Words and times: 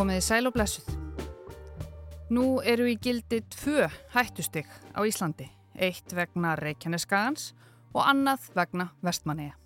Komiði 0.00 0.22
sæl 0.24 0.48
og 0.48 0.54
blessuð. 0.54 0.86
Nú 2.32 2.44
eru 2.64 2.86
í 2.88 2.94
gildi 2.96 3.42
tvö 3.52 3.84
hættustygg 4.14 4.70
á 4.96 5.04
Íslandi. 5.04 5.44
Eitt 5.76 6.14
vegna 6.16 6.54
Reykjaneskagans 6.56 7.50
og 7.92 8.06
annað 8.08 8.46
vegna 8.56 8.86
Vestmanneia. 9.04 9.58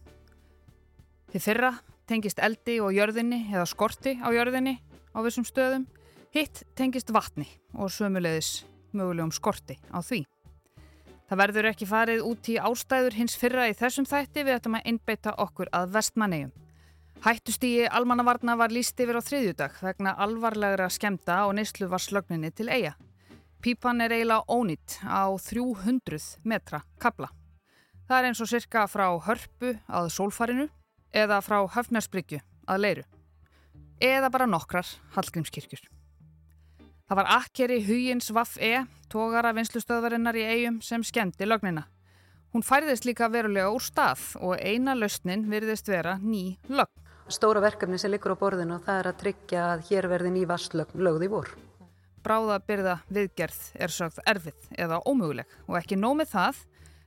Þið 1.31 1.45
fyrra 1.45 1.71
tengist 2.11 2.43
eldi 2.43 2.81
og 2.83 2.91
jörðinni 2.97 3.45
eða 3.53 3.69
skorti 3.71 4.17
á 4.19 4.27
jörðinni 4.35 4.75
á 5.15 5.23
þessum 5.23 5.47
stöðum. 5.47 5.87
Hitt 6.35 6.65
tengist 6.75 7.15
vatni 7.15 7.47
og 7.79 7.95
sömulegis 7.95 8.65
mögulegum 8.91 9.31
skorti 9.31 9.79
á 9.95 10.03
því. 10.03 10.25
Það 11.31 11.43
verður 11.45 11.71
ekki 11.71 11.87
farið 11.87 12.27
út 12.27 12.51
í 12.51 12.59
ástæður 12.59 13.21
hins 13.23 13.39
fyrra 13.39 13.71
í 13.71 13.79
þessum 13.79 14.11
þætti 14.11 14.43
við 14.43 14.59
ættum 14.59 14.81
að 14.83 14.91
innbeita 14.97 15.39
okkur 15.39 15.71
að 15.71 15.95
Vestmanneigum. 15.95 16.64
Hættustígi 17.25 17.87
almannavarna 17.89 18.53
var 18.61 18.69
líst 18.69 18.99
yfir 19.01 19.17
á 19.17 19.23
þriðjudag 19.25 19.79
vegna 19.81 20.11
alvarlegra 20.21 20.91
skemta 20.93 21.39
og 21.49 21.55
neyslu 21.57 21.87
var 21.89 22.03
slögninni 22.05 22.51
til 22.53 22.67
eiga. 22.69 22.91
Pípan 23.65 24.05
er 24.05 24.13
eiginlega 24.13 24.45
ónýtt 24.53 24.99
á 25.09 25.33
300 25.33 26.19
metra 26.45 26.83
kabla. 27.01 27.31
Það 28.05 28.19
er 28.19 28.29
eins 28.29 28.43
og 28.45 28.51
cirka 28.51 28.83
frá 28.93 29.07
hörpu 29.25 29.71
að 29.89 30.11
sólfarinu 30.13 30.67
eða 31.17 31.39
frá 31.41 31.63
höfnarsbryggju 31.65 32.43
að 32.69 32.83
leiru. 32.85 33.05
Eða 34.05 34.29
bara 34.29 34.45
nokkrar 34.45 34.91
Hallgrímskirkjur. 35.17 35.81
Það 37.09 37.21
var 37.23 37.31
akkeri 37.39 37.79
Huyins 37.87 38.29
Vaff 38.37 38.59
E, 38.61 38.85
tógara 39.09 39.55
vinslustöðvarinnar 39.57 40.37
í 40.37 40.45
eigum 40.45 40.83
sem 40.85 41.01
skemmti 41.01 41.49
lögnina. 41.49 41.87
Hún 42.53 42.61
færðist 42.61 43.09
líka 43.09 43.31
verulega 43.33 43.73
úr 43.73 43.81
stað 43.81 44.35
og 44.45 44.61
eina 44.61 44.93
lausnin 44.93 45.49
virðist 45.49 45.89
vera 45.89 46.19
ný 46.21 46.59
lögn 46.69 47.04
stóra 47.29 47.63
verkefni 47.65 47.99
sem 47.99 48.13
liggur 48.13 48.35
á 48.35 48.41
borðinu 48.41 48.79
og 48.79 48.85
það 48.85 49.01
er 49.01 49.09
að 49.11 49.21
tryggja 49.23 49.65
að 49.73 49.87
hér 49.89 50.09
verði 50.13 50.35
ný 50.35 50.45
vastlögð 50.49 51.25
í 51.25 51.31
vor. 51.33 51.51
Bráðabyrða 52.25 52.99
viðgerð 53.13 53.61
er 53.75 53.93
sögð 53.93 54.21
erfið 54.27 54.71
eða 54.81 55.03
ómöguleg 55.05 55.59
og 55.69 55.77
ekki 55.81 55.99
nómið 56.01 56.31
það 56.33 56.63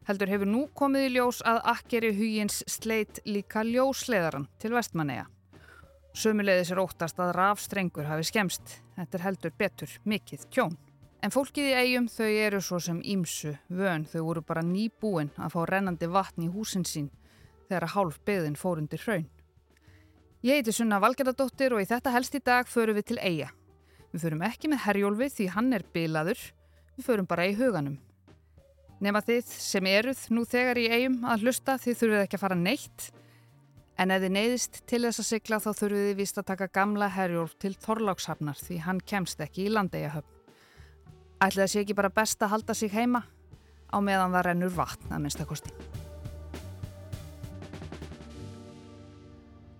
heldur 0.07 0.31
hefur 0.31 0.49
nú 0.49 0.65
komið 0.77 1.07
í 1.07 1.13
ljós 1.17 1.41
að 1.45 1.61
akkeri 1.73 2.13
hugins 2.15 2.61
sleit 2.69 3.19
líka 3.25 3.63
ljósleðaran 3.65 4.47
til 4.61 4.71
vestmanneia. 4.75 5.25
Sömulegðis 6.17 6.71
er 6.73 6.81
óttast 6.81 7.19
að 7.21 7.35
rafstrengur 7.37 8.07
hafi 8.07 8.25
skemst. 8.25 8.79
Þetta 8.95 9.17
er 9.17 9.25
heldur 9.25 9.53
betur 9.57 9.91
mikið 10.07 10.47
kjón. 10.49 10.77
En 11.21 11.33
fólkið 11.33 11.71
í 11.71 11.75
eigum 11.77 12.07
þau 12.09 12.29
eru 12.29 12.61
svo 12.61 12.79
sem 12.81 13.01
ímsu 13.03 13.55
vön 13.69 14.05
þau 14.09 14.21
voru 14.29 14.41
bara 14.45 14.63
nýbúin 14.65 15.29
að 15.35 15.53
fá 15.53 15.59
rennandi 15.69 16.09
vatn 16.09 16.45
í 16.45 16.51
húsin 16.53 16.85
sín 16.85 17.09
þegar 17.67 17.91
hálf 17.93 18.21
beðin 18.25 18.55
fórundir 18.55 19.01
hraun. 19.03 19.27
Ég 20.45 20.59
heiti 20.59 20.69
Sunna 20.75 20.99
Valgerðardóttir 21.01 21.73
og 21.73 21.81
í 21.81 21.87
þetta 21.89 22.11
helst 22.13 22.35
í 22.37 22.41
dag 22.45 22.67
förum 22.69 22.99
við 22.99 23.07
til 23.09 23.17
eiga. 23.17 23.47
Við 24.13 24.21
förum 24.21 24.43
ekki 24.45 24.69
með 24.69 24.83
herjólfi 24.83 25.29
því 25.33 25.47
hann 25.55 25.73
er 25.73 25.85
bilaður, 25.95 26.43
við 26.93 27.07
förum 27.07 27.29
bara 27.29 27.47
í 27.49 27.55
huganum. 27.57 27.95
Nefna 29.01 29.23
þið 29.25 29.49
sem 29.65 29.89
eruð 29.89 30.21
nú 30.33 30.45
þegar 30.45 30.77
í 30.77 30.85
eigum 30.93 31.17
að 31.25 31.47
hlusta 31.47 31.79
þið 31.81 31.99
þurfið 32.03 32.21
ekki 32.21 32.37
að 32.37 32.45
fara 32.45 32.59
neitt 32.61 33.09
en 33.97 34.13
ef 34.13 34.21
þið 34.21 34.33
neyðist 34.37 34.81
til 34.85 35.03
þess 35.07 35.23
að 35.23 35.29
sigla 35.31 35.59
þá 35.61 35.69
þurfið 35.81 36.05
þið 36.05 36.17
vist 36.21 36.37
að 36.37 36.49
taka 36.53 36.71
gamla 36.79 37.11
herjólf 37.17 37.57
til 37.57 37.73
Þorlákshafnar 37.81 38.61
því 38.61 38.81
hann 38.85 39.01
kemst 39.09 39.41
ekki 39.41 39.65
í 39.65 39.73
landegahöfn. 39.73 40.33
Ætli 41.41 41.63
það 41.63 41.71
sé 41.73 41.81
ekki 41.81 41.97
bara 41.97 42.13
best 42.13 42.45
að 42.45 42.53
halda 42.53 42.77
sig 42.77 42.93
heima 42.93 43.25
á 43.89 43.97
meðan 43.97 44.37
það 44.37 44.51
rennur 44.51 44.77
vatn 44.77 45.09
að 45.13 45.25
minnstakosti. 45.25 45.73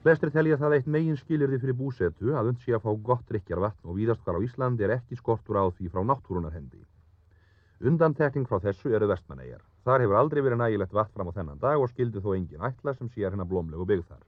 Flestir 0.07 0.29
telja 0.31 0.55
það 0.55 0.73
eitt 0.77 0.85
megin 0.87 1.17
skilirði 1.19 1.57
fyrir 1.59 1.75
búsetu 1.75 2.29
að 2.39 2.53
und 2.53 2.61
sé 2.63 2.71
að 2.71 2.85
fá 2.85 2.91
gott 3.09 3.25
drikjarvatn 3.27 3.89
og 3.91 3.97
víðast 3.97 4.21
hvar 4.23 4.37
á 4.39 4.45
Íslandi 4.45 4.85
er 4.87 4.93
ekki 4.93 5.17
skortur 5.19 5.59
á 5.59 5.67
því 5.67 5.89
frá 5.91 5.99
náttúrunar 6.07 6.53
hendi. 6.55 6.79
Undantekning 7.83 8.47
frá 8.47 8.61
þessu 8.63 8.93
eru 8.95 9.09
vestmannegar. 9.11 9.59
Þar 9.83 10.05
hefur 10.05 10.19
aldrei 10.21 10.41
verið 10.45 10.61
nægilegt 10.61 10.95
vatn 10.95 11.11
fram 11.11 11.27
á 11.27 11.35
þennan 11.35 11.59
dag 11.59 11.83
og 11.83 11.91
skildi 11.91 12.23
þó 12.23 12.31
engin 12.37 12.63
ætla 12.69 12.95
sem 12.95 13.11
sé 13.11 13.25
hérna 13.25 13.43
blómlegu 13.43 13.83
byggð 13.83 14.07
þar. 14.13 14.23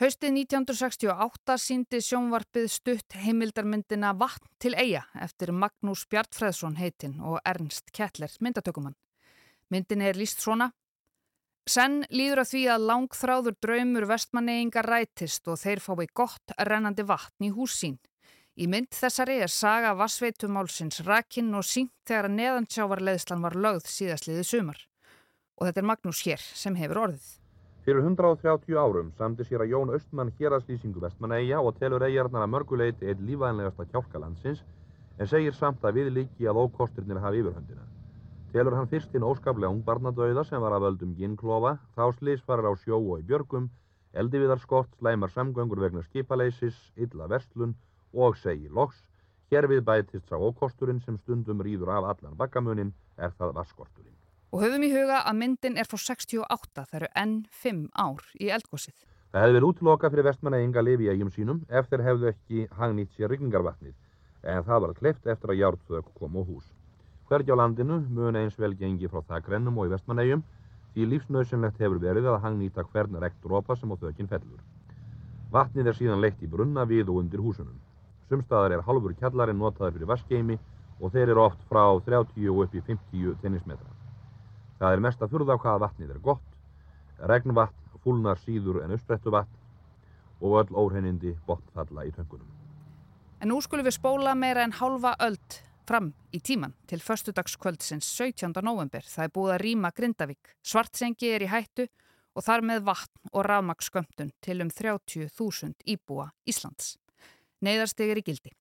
Haustið 0.00 0.32
1968 0.46 1.60
síndi 1.60 2.00
sjónvarpið 2.08 2.72
stutt 2.72 3.20
heimildarmyndina 3.20 4.16
Vatn 4.16 4.48
til 4.64 4.72
eiga 4.80 5.04
eftir 5.20 5.52
Magnús 5.52 6.06
Bjartfræðsson 6.08 6.80
heitinn 6.80 7.20
og 7.20 7.36
Ernst 7.44 7.92
Kettler 7.92 8.32
myndatökumann. 8.40 8.96
Myndin 9.68 10.08
er 10.08 10.16
líst 10.16 10.40
svona 10.40 10.72
Senn 11.62 12.00
líður 12.10 12.42
að 12.42 12.48
því 12.50 12.60
að 12.74 12.84
langþráður 12.90 13.54
draumur 13.62 14.06
vestmanneyinga 14.10 14.82
rætist 14.82 15.46
og 15.46 15.60
þeir 15.60 15.82
fái 15.84 16.08
gott 16.10 16.54
rennandi 16.58 17.04
vatn 17.06 17.46
í 17.46 17.52
hús 17.54 17.76
sín. 17.78 18.00
Í 18.58 18.66
mynd 18.66 18.90
þessari 18.92 19.38
er 19.44 19.52
saga 19.52 19.92
vassveitumálsins 19.96 21.04
rakinn 21.06 21.54
og 21.54 21.62
sínt 21.64 21.94
þegar 22.08 22.28
að 22.28 22.34
neðansjávarleðslan 22.40 23.46
var 23.46 23.54
lögð 23.54 23.86
síðastliðið 23.94 24.48
sumar. 24.50 24.82
Og 25.56 25.68
þetta 25.68 25.80
er 25.84 25.88
Magnús 25.92 26.24
hér 26.26 26.42
sem 26.42 26.74
hefur 26.76 27.04
orðið. 27.06 27.30
Fyrir 27.86 28.02
130 28.02 28.76
árum 28.78 29.14
samti 29.18 29.46
sér 29.46 29.62
að 29.62 29.72
Jón 29.76 29.94
Östmann 29.94 30.34
hér 30.38 30.58
að 30.58 30.66
slýsingu 30.66 31.00
vestmanneyja 31.02 31.62
og 31.62 31.78
telur 31.78 32.02
eigarnar 32.02 32.44
að 32.44 32.54
mörguleiti 32.56 33.06
eitt 33.06 33.22
lífæðinlegasta 33.22 33.86
kjálkalandsins 33.94 34.66
en 35.18 35.30
segir 35.30 35.54
samt 35.54 35.86
að 35.86 36.02
við 36.02 36.14
líki 36.18 36.50
að 36.50 36.64
ókosturnir 36.66 37.22
hafa 37.22 37.38
yfirhöndina. 37.38 37.91
Telur 38.52 38.74
hann 38.76 38.88
fyrst 38.90 39.14
inn 39.16 39.24
óskaplega 39.24 39.70
ungbarnadauða 39.72 40.42
sem 40.44 40.60
var 40.60 40.74
að 40.76 40.82
völdum 40.84 41.12
ginnklofa, 41.16 41.78
þá 41.96 42.02
slísfarar 42.18 42.66
á 42.68 42.72
sjó 42.76 42.98
og 43.00 43.22
í 43.22 43.24
björgum, 43.30 43.70
eldiviðarskott, 44.12 44.90
slæmar 44.98 45.32
samgöngur 45.32 45.80
vegna 45.80 46.02
skipaleisis, 46.04 46.76
illa 47.00 47.30
verslun 47.32 47.72
og 48.12 48.36
segi 48.36 48.68
loks. 48.68 48.98
Hér 49.48 49.70
við 49.72 49.80
bætist 49.88 50.28
sá 50.28 50.36
ókosturinn 50.36 51.00
sem 51.00 51.16
stundum 51.22 51.62
rýður 51.64 51.94
af 51.94 52.10
allan 52.10 52.36
bakkamunin 52.36 52.92
er 53.16 53.32
það 53.38 53.54
vaskorturinn. 53.56 54.18
Og 54.52 54.66
höfum 54.66 54.84
í 54.84 54.92
huga 54.92 55.22
að 55.24 55.40
myndin 55.40 55.80
er 55.80 55.88
frá 55.88 55.96
68, 56.04 56.84
það 56.84 56.98
eru 57.00 57.10
enn 57.24 57.34
5 57.64 57.82
ár 57.96 58.28
í 58.36 58.52
eldgósið. 58.52 59.00
Það 59.32 59.46
hefði 59.46 59.56
verið 59.56 59.68
útloka 59.70 60.12
fyrir 60.12 60.28
vestmanna 60.28 60.84
lifi 60.84 61.08
í 61.08 61.12
eigum 61.14 61.32
sínum 61.32 61.64
ef 61.72 61.88
þeir 61.88 62.04
hefðu 62.04 62.30
ekki 62.34 62.68
hangnýtt 62.76 63.16
sér 63.16 63.32
rigningarvatnið, 63.32 63.96
en 64.44 64.64
það 64.68 64.84
var 64.84 64.96
kleift 65.00 65.26
eftir 65.26 65.56
að 65.56 65.60
járþök 65.64 66.14
kom 66.20 66.36
á 66.36 66.44
hús. 66.44 66.68
Hvergi 67.32 67.48
á 67.48 67.56
landinu 67.56 67.94
mun 68.12 68.36
eins 68.36 68.58
vel 68.60 68.74
gengi 68.76 69.08
frá 69.08 69.22
þakrennum 69.24 69.78
og 69.80 69.86
í 69.88 69.90
vestmannegjum 69.94 70.42
því 70.92 71.06
lífsnauðsynlegt 71.12 71.78
hefur 71.80 72.02
verið 72.02 72.26
að 72.28 72.42
hangnýta 72.42 72.84
hvern 72.84 73.16
rektrópa 73.22 73.76
sem 73.80 73.88
á 73.88 73.96
þökinn 74.02 74.28
fellur. 74.28 74.58
Vatnið 75.54 75.88
er 75.88 75.96
síðan 75.96 76.20
leitt 76.20 76.42
í 76.44 76.50
brunna 76.54 76.84
við 76.90 77.08
og 77.08 77.22
undir 77.22 77.40
húsunum. 77.40 77.78
Sumstaðar 78.28 78.76
er 78.76 78.84
halvur 78.84 79.16
kjallarinn 79.16 79.56
notaður 79.56 79.96
fyrir 79.96 80.12
vaskgeimi 80.12 80.58
og 81.00 81.16
þeir 81.16 81.32
eru 81.32 81.46
oft 81.46 81.64
frá 81.72 81.86
30 82.10 82.52
og 82.52 82.62
upp 82.66 82.76
í 82.76 82.84
50 82.90 83.40
tennismetra. 83.40 83.96
Það 84.76 84.98
er 84.98 85.04
mest 85.08 85.24
að 85.24 85.32
furða 85.32 85.56
á 85.56 85.62
hvaða 85.64 85.82
vatnið 85.86 86.12
er 86.12 86.22
gott, 86.28 86.46
regnvatn, 87.32 87.80
fúlnar 88.04 88.44
síður 88.44 88.82
en 88.84 88.92
uppsprettu 88.92 89.32
vatn 89.32 90.44
og 90.44 90.60
öll 90.60 90.80
óhreinindi 90.84 91.38
botnfalla 91.48 92.04
í 92.04 92.12
töngunum. 92.12 92.48
En 93.40 93.48
nú 93.48 93.64
skulum 93.64 93.88
við 93.88 94.02
spóla 94.02 94.36
meira 94.36 94.68
en 94.68 94.76
halva 94.76 95.16
öld 95.16 95.62
fram 95.88 96.12
í 96.34 96.40
tíman 96.40 96.74
til 96.90 97.00
förstudagskvöldsins 97.02 98.08
17. 98.16 98.52
november. 98.62 99.02
Það 99.02 99.24
er 99.24 99.34
búið 99.34 99.52
að 99.54 99.62
rýma 99.64 99.90
Grindavík. 99.96 100.54
Svartsengi 100.62 101.30
er 101.34 101.44
í 101.44 101.50
hættu 101.50 101.86
og 102.34 102.46
þar 102.46 102.64
með 102.68 102.82
vatn 102.88 103.30
og 103.32 103.46
rafmaksskömmtun 103.48 104.32
til 104.44 104.60
um 104.64 104.70
30.000 104.70 105.86
íbúa 105.94 106.30
Íslands. 106.48 106.96
Neiðarsteg 107.62 108.12
er 108.12 108.20
í 108.22 108.26
gildi. 108.26 108.52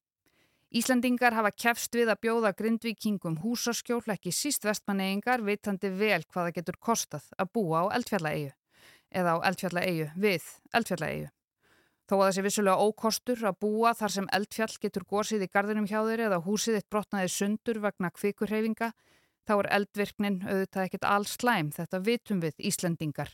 Íslandingar 0.72 1.36
hafa 1.36 1.52
kefst 1.52 1.96
við 2.00 2.14
að 2.14 2.22
bjóða 2.24 2.54
grindvíkingum 2.56 3.42
húsaskjól 3.44 4.06
ekki 4.14 4.32
síst 4.32 4.64
vestmannegingar 4.64 5.44
vitandi 5.44 5.92
vel 5.92 6.22
hvaða 6.24 6.54
getur 6.56 6.80
kostað 6.80 7.28
að 7.36 7.52
búa 7.58 7.84
á 7.84 7.86
eldfjallaegu 7.98 8.54
eða 9.12 9.36
á 9.36 9.38
eldfjallaegu 9.50 10.08
við 10.16 10.48
eldfjallaegu. 10.72 11.28
Þó 12.12 12.18
að 12.18 12.26
þessi 12.26 12.42
vissulega 12.44 12.84
ókostur 12.84 13.42
að 13.48 13.60
búa 13.64 13.94
þar 13.96 14.12
sem 14.12 14.26
eldfjall 14.36 14.74
getur 14.84 15.06
gósið 15.08 15.46
í 15.46 15.48
gardinum 15.48 15.86
hjá 15.88 16.02
þeir 16.04 16.24
eða 16.26 16.40
húsið 16.44 16.82
eitt 16.82 16.88
brotnaði 16.92 17.30
sundur 17.32 17.78
vegna 17.86 18.10
kvikurhefinga, 18.12 18.90
þá 19.48 19.54
er 19.56 19.70
eldvirknin 19.78 20.42
auðvitað 20.44 20.90
ekkit 20.90 21.08
alls 21.08 21.38
slæm, 21.38 21.70
þetta 21.72 22.02
vitum 22.04 22.42
við 22.44 22.60
Íslendingar, 22.68 23.32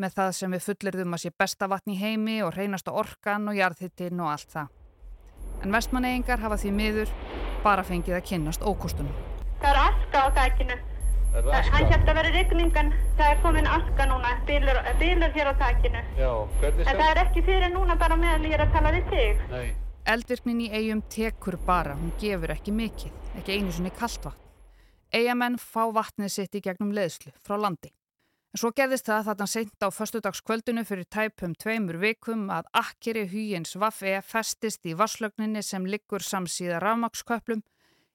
með 0.00 0.16
það 0.16 0.32
sem 0.38 0.56
við 0.56 0.64
fullirðum 0.70 1.18
að 1.18 1.22
sé 1.26 1.34
besta 1.44 1.68
vatn 1.68 1.92
í 1.92 1.98
heimi 2.00 2.38
og 2.46 2.56
reynasta 2.56 2.96
orkan 2.96 3.52
og 3.52 3.60
jarðhittin 3.60 4.24
og 4.24 4.32
allt 4.32 4.56
það. 4.56 4.72
En 5.60 5.76
vestmannegingar 5.76 6.40
hafa 6.46 6.60
því 6.64 6.74
miður 6.80 7.14
bara 7.60 7.84
fengið 7.84 8.22
að 8.22 8.26
kynnast 8.32 8.64
ókostunum. 8.64 9.12
Það 9.60 9.68
er 9.74 9.84
aska 9.84 10.24
á 10.24 10.93
þakkinu. 11.34 11.72
Hann 11.74 11.88
hætti 11.90 12.12
að 12.12 12.18
vera 12.18 12.32
regningan, 12.34 12.92
það 13.18 13.32
er 13.32 13.40
komin 13.42 13.70
aska 13.70 14.06
núna, 14.10 14.34
bílur, 14.48 14.78
bílur 15.00 15.34
hér 15.34 15.50
á 15.50 15.54
takinu. 15.58 16.04
Já, 16.18 16.30
hvernig 16.60 16.84
sem? 16.84 16.92
En 16.92 17.00
það 17.00 17.10
er 17.10 17.22
ekki 17.24 17.42
fyrir 17.48 17.74
núna 17.74 17.96
bara 17.98 18.18
meðal 18.20 18.46
ég 18.46 18.54
er 18.58 18.64
að 18.66 18.76
tala 18.76 18.94
við 18.94 19.10
þig. 19.10 19.42
Nei. 19.50 19.66
Eldvirknin 20.14 20.60
í 20.60 20.70
eigum 20.70 21.02
tekur 21.08 21.58
bara, 21.66 21.96
hún 21.96 22.12
gefur 22.20 22.52
ekki 22.52 22.74
mikið, 22.76 23.12
ekki 23.40 23.58
einu 23.58 23.72
svonni 23.72 23.92
kallt 23.98 24.26
vatn. 24.28 24.40
Eigamenn 25.14 25.58
fá 25.62 25.84
vatnið 25.94 26.32
sitt 26.34 26.58
í 26.58 26.62
gegnum 26.64 26.92
leðslu 26.94 27.32
frá 27.40 27.56
landi. 27.56 27.92
En 28.54 28.60
svo 28.60 28.70
gerðist 28.70 29.08
það 29.08 29.30
þarna 29.30 29.46
seint 29.50 29.82
á 29.82 29.88
förstudagskvöldinu 29.90 30.84
fyrir 30.86 31.08
tæpum 31.10 31.54
tveimur 31.58 31.96
vikum 32.02 32.44
að 32.54 32.68
akkeri 32.78 33.24
hýjins 33.26 33.74
Vaffe 33.82 34.20
festist 34.22 34.86
í 34.86 34.94
vasslögninni 34.94 35.62
sem 35.62 35.86
liggur 35.90 36.22
samsíða 36.22 36.78
rafmaksköplum 36.84 37.64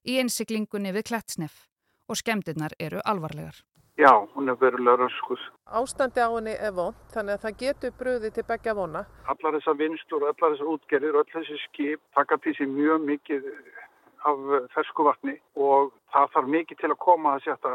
í 0.08 0.16
einsiklingunni 0.22 0.94
við 0.96 1.10
Klettsnef 1.12 1.66
og 2.10 2.18
skemdirnar 2.18 2.76
eru 2.80 3.00
alvarlegar. 3.06 3.62
Já, 4.00 4.14
hún 4.36 4.50
er 4.50 4.56
verulega 4.56 4.98
röskus. 4.98 5.42
Ástandi 5.68 6.22
á 6.24 6.32
henni 6.32 6.54
er 6.56 6.72
vond, 6.72 6.96
þannig 7.14 7.36
að 7.36 7.42
það 7.44 7.58
getur 7.64 7.96
bröði 8.00 8.30
til 8.32 8.46
begja 8.48 8.74
vona. 8.78 9.02
Allar 9.28 9.58
þessar 9.58 9.76
vinstur 9.82 10.24
og 10.24 10.30
allar 10.32 10.54
þessar 10.54 10.70
útgerðir 10.74 11.18
og 11.18 11.26
allar 11.26 11.44
þessi 11.44 11.58
skip 11.66 12.00
taka 12.16 12.38
til 12.38 12.54
sér 12.56 12.72
mjög 12.72 13.04
mikið 13.10 13.50
af 14.30 14.46
fersku 14.76 15.04
vatni 15.04 15.36
og 15.56 15.92
það 16.14 16.32
þarf 16.36 16.48
mikið 16.54 16.80
til 16.80 16.92
að 16.94 17.02
koma 17.04 17.34
að 17.36 17.44
setja 17.48 17.74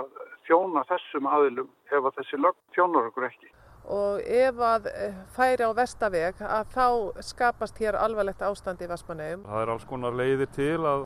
þjóna 0.48 0.86
þessum 0.88 1.28
aðilum 1.28 1.68
ef 1.90 2.00
að 2.00 2.16
þessi 2.18 2.40
lögn 2.40 2.60
þjónar 2.76 3.10
okkur 3.10 3.28
ekki. 3.28 3.52
Og 3.84 4.24
ef 4.24 4.60
að 4.64 4.88
eh, 4.94 5.16
færi 5.36 5.68
á 5.68 5.70
vestaveg 5.76 6.40
að 6.40 6.72
þá 6.72 6.86
skapast 7.20 7.76
hér 7.84 8.00
alvarlegt 8.00 8.40
ástand 8.40 8.80
í 8.80 8.88
Vestmanneum. 8.88 9.44
Það 9.44 9.60
er 9.60 9.72
alls 9.74 9.84
konar 9.88 10.16
leiðir 10.16 10.48
til 10.56 10.80
að 10.88 11.04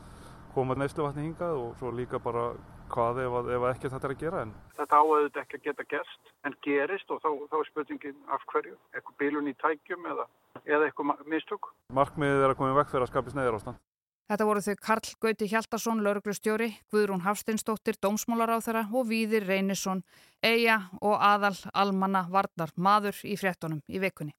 koma 0.53 0.77
neysluvatni 0.77 1.25
hingað 1.27 1.57
og 1.63 1.73
svo 1.79 1.91
líka 1.95 2.19
bara 2.23 2.51
hvað 2.89 3.21
ef, 3.23 3.35
ef 3.55 3.65
ekki 3.69 3.91
þetta 3.93 4.09
er 4.09 4.15
að 4.15 4.23
gera. 4.23 4.45
En... 4.45 4.53
Þetta 4.79 5.01
áauðið 5.01 5.41
ekki 5.43 5.59
að 5.59 5.67
geta 5.67 5.85
gerst 5.93 6.33
en 6.47 6.55
gerist 6.65 7.13
og 7.13 7.21
þá, 7.23 7.29
þá 7.51 7.59
er 7.59 7.69
spurningin 7.69 8.17
af 8.33 8.47
hverju. 8.53 8.79
Eitthvað 8.95 9.19
bílun 9.21 9.51
í 9.51 9.55
tækjum 9.61 10.09
eða, 10.13 10.25
eða 10.63 10.89
eitthvað 10.89 11.27
mistök. 11.29 11.69
Markmiðið 11.95 12.47
er 12.47 12.55
að 12.55 12.59
koma 12.61 12.73
í 12.73 12.79
vekk 12.79 12.95
fyrir 12.95 13.07
að 13.07 13.13
skapja 13.13 13.35
sneiðir 13.35 13.59
ástand. 13.59 13.85
Þetta 14.29 14.45
voru 14.45 14.61
þau 14.61 14.75
Karl 14.85 15.07
Gauti 15.25 15.45
Hjaldarsson, 15.49 16.01
lauruglustjóri, 16.05 16.67
Guðrún 16.93 17.23
Hafsteinsdóttir, 17.25 17.97
dómsmálaráþara 17.97 18.83
og 18.93 19.07
Víðir 19.09 19.47
Reynisson, 19.49 20.03
Eija 20.45 20.83
og 21.01 21.15
aðal 21.17 21.55
almanna 21.73 22.27
varnar 22.29 22.69
maður 22.77 23.17
í 23.25 23.39
fréttonum 23.41 23.81
í 23.89 23.97
vikunni. 24.03 24.35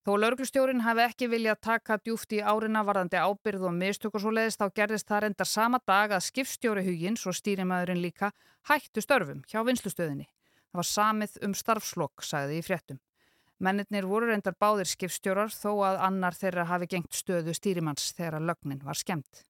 Þó 0.00 0.14
lauruglustjórin 0.16 0.80
hafi 0.80 1.02
ekki 1.04 1.26
viljað 1.28 1.58
taka 1.66 1.98
djúft 2.00 2.30
í 2.32 2.38
árina 2.40 2.80
varðandi 2.88 3.18
ábyrð 3.20 3.66
og 3.68 3.74
mistök 3.76 4.14
og 4.16 4.22
svo 4.22 4.30
leiðist 4.32 4.62
þá 4.62 4.72
gerðist 4.78 5.08
það 5.10 5.20
reyndar 5.26 5.48
sama 5.50 5.80
dag 5.84 6.14
að 6.16 6.24
skipstjóri 6.24 6.84
hugins 6.86 7.26
og 7.28 7.36
stýrimæðurinn 7.36 8.00
líka 8.00 8.30
hættu 8.70 9.04
störfum 9.04 9.42
hjá 9.44 9.60
vinslustöðinni. 9.68 10.24
Það 10.70 10.80
var 10.80 10.88
samið 10.88 11.36
um 11.44 11.58
starfslokk, 11.60 12.24
sagði 12.24 12.62
í 12.62 12.64
fréttum. 12.64 13.00
Mennirnir 13.60 14.08
voru 14.08 14.30
reyndar 14.30 14.56
báðir 14.56 14.88
skipstjórar 14.88 15.52
þó 15.52 15.84
að 15.90 16.00
annar 16.08 16.38
þeirra 16.38 16.64
hafi 16.70 16.88
gengt 16.94 17.12
stöðu 17.12 17.52
stýrimanns 17.52 18.14
þegar 18.16 18.40
lögnin 18.40 18.80
var 18.86 18.96
skemmt. 18.96 19.44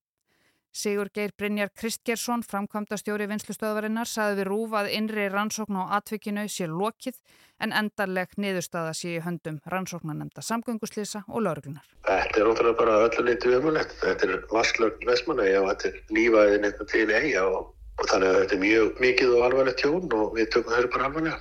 Sigur 0.73 1.09
Geir 1.11 1.33
Brynjar 1.35 1.71
Kristgersson, 1.75 2.45
framkvæmdastjóri 2.47 3.27
vinslustöðvarinnar, 3.27 4.07
saði 4.07 4.37
við 4.39 4.47
rúf 4.47 4.75
að 4.79 4.91
innri 4.95 5.25
rannsókn 5.27 5.81
á 5.83 5.99
atvikinu 5.99 6.45
sé 6.47 6.69
lokið 6.71 7.17
en 7.59 7.73
endarleg 7.75 8.37
niðurstaða 8.39 8.93
sé 8.95 9.17
í 9.17 9.23
höndum 9.25 9.59
rannsóknanemnda 9.67 10.45
samgönguslýsa 10.47 11.25
og 11.27 11.43
lauruglunar. 11.43 11.89
Þetta 12.07 12.39
er 12.39 12.51
ótrúlega 12.53 12.79
bara 12.79 13.01
öllu 13.09 13.25
litið 13.27 13.57
umulett. 13.59 13.97
Þetta 13.99 14.29
er 14.29 14.45
vasklögn 14.53 15.11
Vestmanægi 15.11 15.57
og 15.59 15.67
þetta 15.73 15.91
er 15.91 16.15
lífaðin 16.19 16.69
eitthvað 16.69 16.93
til 16.93 17.07
eiga 17.11 17.43
og, 17.49 17.73
og 17.99 18.13
þannig 18.13 18.31
að 18.31 18.39
þetta 18.43 18.57
er 18.57 18.63
mjög 18.67 19.03
mikið 19.07 19.35
og 19.35 19.47
alvarlegt 19.49 19.83
tjón 19.83 20.15
og 20.21 20.37
við 20.39 20.53
tökum 20.55 20.77
þeirra 20.77 20.93
bara 20.95 21.11
alvarlega. 21.11 21.41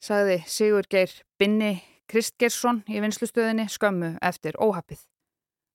Saði 0.00 0.38
Sigur 0.48 0.88
Geir 0.88 1.12
Binni 1.36 1.74
Kristgersson 2.08 2.80
í 2.88 3.04
vinslustöðinni 3.04 3.68
skömmu 3.68 4.14
eftir 4.24 4.56
óhappið. 4.56 5.04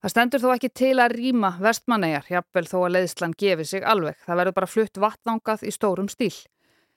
Það 0.01 0.11
stendur 0.15 0.41
þó 0.41 0.47
ekki 0.55 0.69
til 0.73 0.95
að 0.97 1.13
rýma 1.13 1.51
vestmannegar, 1.61 2.25
jafnvel 2.25 2.65
þó 2.65 2.77
að 2.79 2.93
leiðslan 2.95 3.35
gefi 3.37 3.67
sig 3.69 3.83
alveg. 3.85 4.17
Það 4.25 4.39
verður 4.39 4.55
bara 4.57 4.69
flutt 4.71 4.97
vatnangað 4.97 5.65
í 5.69 5.73
stórum 5.75 6.09
stíl. 6.09 6.33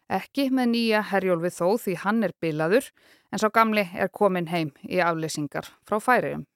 Ekki 0.08 0.46
með 0.52 0.70
nýja 0.72 1.02
herjólfi 1.10 1.50
þó 1.52 1.66
því 1.82 1.98
hann 2.00 2.24
er 2.24 2.32
bilaður, 2.40 2.88
en 3.28 3.42
sá 3.42 3.50
gamli 3.52 3.84
er 3.92 4.08
komin 4.08 4.48
heim 4.48 4.72
í 4.88 5.02
afleysingar 5.04 5.68
frá 5.84 5.98
færiðum. 6.00 6.46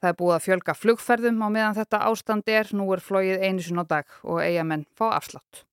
Það 0.00 0.12
er 0.12 0.18
búið 0.20 0.34
að 0.36 0.44
fjölga 0.46 0.74
flugferðum 0.76 1.40
á 1.44 1.48
meðan 1.48 1.78
þetta 1.80 2.02
ástand 2.08 2.52
er, 2.52 2.68
nú 2.76 2.86
er 2.92 3.04
flóið 3.04 3.40
einu 3.40 3.64
sin 3.64 3.80
á 3.80 3.84
dag 3.88 4.14
og 4.20 4.40
eigamenn 4.44 4.84
fá 4.96 5.10
afslátt. 5.14 5.64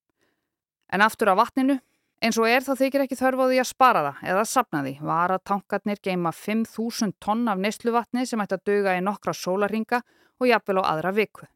En 0.88 1.04
aftur 1.04 1.32
á 1.32 1.36
vatninu, 1.36 1.78
Eins 2.18 2.38
og 2.40 2.48
er 2.50 2.64
þá 2.66 2.72
þykir 2.80 3.04
ekki 3.04 3.16
þörf 3.18 3.40
á 3.42 3.46
því 3.46 3.58
að 3.62 3.68
spara 3.68 4.00
það 4.08 4.22
eða 4.32 4.46
sapna 4.50 4.80
því. 4.82 4.94
Varatankarnir 5.06 6.00
geima 6.02 6.32
5.000 6.34 7.14
tonn 7.22 7.44
af 7.46 7.60
neysluvatni 7.62 8.24
sem 8.26 8.42
ætti 8.42 8.56
að 8.56 8.64
döga 8.66 8.96
í 8.98 9.04
nokkra 9.06 9.34
sólaringa 9.38 10.00
og 10.42 10.48
jafnvel 10.50 10.82
á 10.82 10.90
aðra 10.90 11.12
viku. 11.14 11.46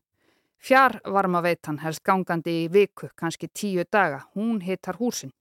Fjár 0.62 1.00
varma 1.10 1.40
veitan 1.42 1.80
helst 1.82 2.04
gangandi 2.06 2.60
í 2.60 2.68
viku, 2.70 3.08
kannski 3.18 3.48
tíu 3.50 3.82
daga. 3.90 4.20
Hún 4.36 4.60
hittar 4.62 5.00
húsin 5.00 5.32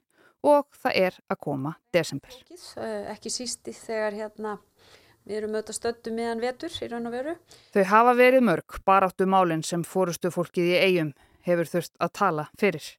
og 0.42 0.66
það 0.74 0.98
er 0.98 1.20
að 1.30 1.40
koma 1.46 1.76
desember. 1.94 2.34
Eh, 2.82 3.12
ekki 3.14 3.30
sísti 3.30 3.76
þegar 3.78 4.18
hérna, 4.18 4.56
við 5.22 5.38
erum 5.38 5.54
auðvitað 5.54 5.78
stöttu 5.78 6.16
meðan 6.16 6.42
vetur 6.42 6.74
í 6.82 6.90
raun 6.90 7.06
og 7.06 7.14
veru. 7.14 7.36
Þau 7.76 7.84
hafa 7.94 8.16
verið 8.18 8.48
mörg, 8.50 8.82
baráttu 8.90 9.30
málinn 9.30 9.62
sem 9.62 9.86
fórustu 9.86 10.34
fólkið 10.34 10.74
í 10.74 10.82
eigum 10.82 11.14
hefur 11.46 11.70
þurft 11.70 11.94
að 12.02 12.14
tala 12.18 12.48
fyrir. 12.58 12.90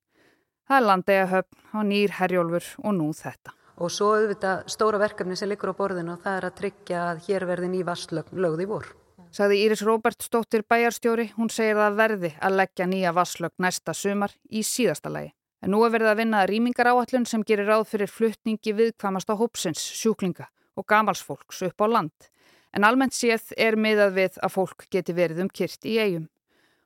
Það 0.69 0.79
er 0.79 0.87
landegahöfn 0.87 1.79
og 1.79 1.87
nýr 1.89 2.13
herjólfur 2.21 2.67
og 2.87 2.95
nú 2.95 3.11
þetta. 3.17 3.53
Og 3.83 3.91
svo 3.91 4.13
auðvitað 4.15 4.67
stóra 4.71 5.01
verkefni 5.03 5.37
sem 5.39 5.51
liggur 5.51 5.73
á 5.75 5.81
borðinu 5.81 6.15
og 6.15 6.23
það 6.23 6.37
er 6.39 6.47
að 6.47 6.59
tryggja 6.61 7.05
að 7.11 7.23
hér 7.27 7.47
verði 7.49 7.71
ný 7.73 7.81
vasslögn 7.89 8.43
lögð 8.45 8.63
í 8.63 8.67
vor. 8.71 8.89
Saði 9.33 9.63
Íris 9.65 9.83
Róbert 9.83 10.23
stóttir 10.23 10.63
bæjarstjóri, 10.69 11.31
hún 11.39 11.49
segir 11.51 11.81
það 11.81 11.97
verði 11.99 12.31
að 12.39 12.59
leggja 12.61 12.87
nýja 12.87 13.15
vasslögn 13.17 13.65
næsta 13.65 13.95
sumar 13.97 14.35
í 14.51 14.63
síðasta 14.63 15.11
lagi. 15.11 15.33
En 15.63 15.73
nú 15.73 15.81
er 15.87 15.95
verið 15.95 16.11
að 16.13 16.21
vinna 16.21 16.43
rýmingar 16.47 16.91
áallun 16.93 17.27
sem 17.27 17.43
gerir 17.47 17.71
ráð 17.71 17.87
fyrir 17.95 18.11
fluttningi 18.11 18.75
viðkvamasta 18.77 19.39
hópsins, 19.41 19.81
sjúklinga 19.81 20.51
og 20.77 20.87
gamalsfólks 20.87 21.63
upp 21.69 21.83
á 21.83 21.87
land. 21.89 22.29
En 22.77 22.85
almennt 22.85 23.17
séð 23.17 23.51
er 23.57 23.79
miðað 23.79 24.15
við 24.19 24.39
að 24.43 24.55
fólk 24.57 24.87
geti 24.93 25.17
verið 25.17 25.45
um 25.47 25.51
kyrt 25.51 25.89
í 25.89 25.99
eigum 25.99 26.29